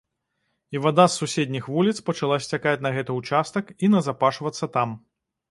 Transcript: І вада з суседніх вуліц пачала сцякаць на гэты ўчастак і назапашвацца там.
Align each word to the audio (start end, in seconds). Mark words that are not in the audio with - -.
І 0.77 0.79
вада 0.85 1.03
з 1.15 1.19
суседніх 1.21 1.67
вуліц 1.73 1.93
пачала 2.07 2.39
сцякаць 2.47 2.81
на 2.87 2.93
гэты 2.97 3.19
ўчастак 3.19 3.71
і 3.87 3.93
назапашвацца 3.97 4.73
там. 4.81 4.99